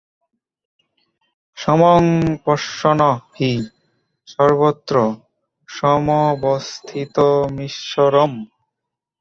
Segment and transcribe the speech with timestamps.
[1.57, 2.03] সমং
[2.45, 2.99] পশ্যন
[3.35, 3.51] হি
[4.27, 4.95] সর্বত্র
[5.69, 8.33] সমবস্থিতমীশ্বরম্।